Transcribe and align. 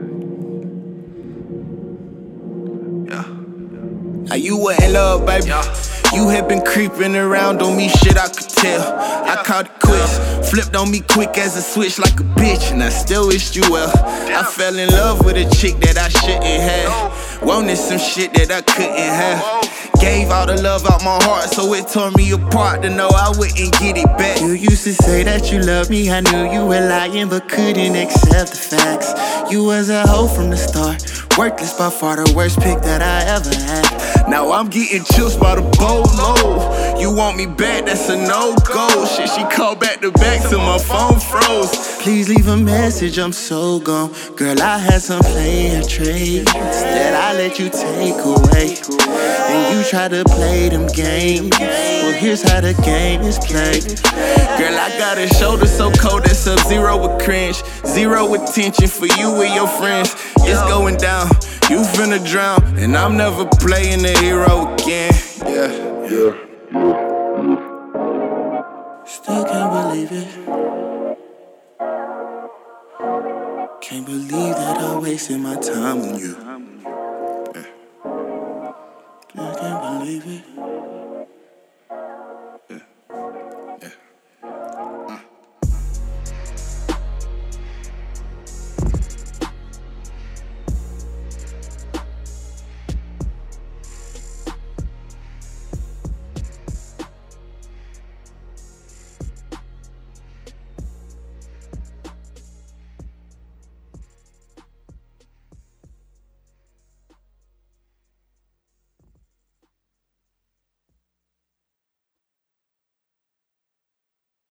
Yeah. 3.11 3.25
Now 4.29 4.35
you 4.37 4.59
were 4.59 4.75
in 4.83 4.93
love, 4.93 5.27
baby. 5.27 5.49
Yeah. 5.49 5.63
You 6.15 6.29
had 6.29 6.47
been 6.47 6.63
creeping 6.63 7.17
around 7.17 7.61
on 7.61 7.77
me, 7.77 7.89
shit 7.89 8.17
I 8.17 8.29
could 8.29 8.49
tell. 8.49 8.81
I 8.97 9.43
caught 9.43 9.67
it 9.67 9.81
quick, 9.81 10.09
flipped 10.45 10.77
on 10.77 10.91
me 10.91 11.01
quick 11.01 11.37
as 11.39 11.57
a 11.57 11.63
switch 11.63 11.99
like 11.99 12.21
a 12.21 12.25
bitch, 12.39 12.71
and 12.71 12.83
I 12.83 12.91
still 12.91 13.27
wished 13.27 13.57
you 13.57 13.63
well. 13.69 13.91
I 13.97 14.45
fell 14.45 14.79
in 14.79 14.91
love 14.91 15.25
with 15.25 15.37
a 15.37 15.45
chick 15.57 15.75
that 15.81 15.99
I 15.99 16.09
shouldn't 16.09 16.45
have. 16.45 17.43
Wanted 17.43 17.77
some 17.77 17.99
shit 17.99 18.33
that 18.35 18.53
I 18.53 18.63
couldn't 18.63 18.97
have. 18.97 19.65
Gave 20.05 20.31
all 20.31 20.45
the 20.45 20.61
love 20.61 20.85
out 20.85 21.03
my 21.03 21.19
heart, 21.25 21.49
so 21.49 21.73
it 21.73 21.89
tore 21.89 22.11
me 22.11 22.31
apart 22.31 22.83
to 22.83 22.91
know 22.91 23.09
I 23.09 23.33
wouldn't 23.39 23.73
get 23.81 23.97
it 23.97 24.05
back. 24.19 24.39
You 24.39 24.53
used 24.53 24.85
to 24.85 24.93
say 24.93 25.23
that 25.23 25.51
you 25.51 25.61
loved 25.61 25.89
me, 25.89 26.11
I 26.11 26.21
knew 26.21 26.45
you 26.53 26.67
were 26.67 26.87
lying, 26.87 27.31
but 27.31 27.49
couldn't 27.49 27.97
accept 27.97 28.51
the 28.51 28.57
facts. 28.57 29.15
You 29.51 29.65
was 29.65 29.89
a 29.89 30.07
hoe 30.07 30.29
from 30.29 30.51
the 30.51 30.59
start, 30.59 31.01
worthless 31.39 31.73
by 31.79 31.89
far 31.89 32.23
the 32.23 32.31
worst 32.35 32.61
pick 32.61 32.83
that 32.83 33.01
I 33.01 33.25
ever 33.33 33.49
had. 33.49 33.94
Now 34.35 34.51
I'm 34.51 34.69
getting 34.69 35.05
chills 35.05 35.37
by 35.37 35.55
the 35.55 35.63
boatload. 35.79 37.01
You 37.01 37.15
want 37.15 37.37
me 37.37 37.47
back, 37.47 37.87
that's 37.87 38.09
a 38.09 38.17
no 38.17 38.57
go. 38.67 39.07
Shit, 39.07 39.29
she 39.31 39.45
called 39.45 39.79
back 39.79 40.01
to 40.01 40.11
back 40.11 40.49
till 40.49 40.59
my 40.59 40.77
phone 40.77 41.21
froze. 41.21 41.71
Please 42.03 42.29
leave 42.29 42.49
a 42.49 42.57
message, 42.57 43.17
I'm 43.17 43.31
so 43.31 43.79
gone. 43.79 44.13
Girl, 44.35 44.61
I 44.61 44.79
had 44.79 45.03
some 45.03 45.23
player 45.23 45.85
traits 45.85 46.51
that 46.53 47.15
I 47.15 47.39
let 47.39 47.61
you 47.61 47.71
take 47.71 48.19
away. 48.27 48.75
And 49.55 49.79
you 49.79 49.85
try 49.89 50.09
to 50.09 50.25
play 50.25 50.69
them 50.69 50.89
games. 50.89 51.57
Well, 51.57 52.13
here's 52.15 52.43
how 52.43 52.61
the 52.61 52.75
game 52.83 53.21
is 53.21 53.39
played. 53.39 54.03
Girl, 54.59 54.75
I 54.75 54.91
got 54.99 55.17
a 55.17 55.29
shoulder 55.29 55.67
so 55.67 55.93
cold 55.93 56.25
that 56.25 56.35
sub 56.35 56.59
zero 56.67 56.97
with 57.01 57.23
cringe. 57.25 57.63
Zero 57.87 58.35
attention 58.35 58.89
for 58.89 59.07
you 59.07 59.43
and 59.43 59.55
your 59.55 59.69
friends. 59.69 60.17
It's 60.47 60.61
going 60.63 60.97
down, 60.97 61.31
you 61.71 61.81
finna 61.95 62.25
drown. 62.25 62.63
And 62.79 62.97
I'm 62.97 63.17
never 63.17 63.47
playing 63.47 64.03
the 64.03 64.17
hero 64.19 64.75
again. 64.75 65.13
Yeah, 65.47 65.71
yeah. 66.11 66.33
Still 69.07 69.45
can't 69.45 69.73
believe 69.73 70.13
it. 70.13 70.29
Can't 73.81 74.07
believe 74.07 74.55
that 74.57 74.79
I 74.79 74.99
wasted 74.99 75.41
my 75.41 75.57
time 75.57 76.01
on 76.03 76.19
you. 76.19 76.37
Yeah. 77.55 77.67
I 79.37 79.55
can't 79.59 79.81
believe 79.83 80.25
it. 80.27 80.74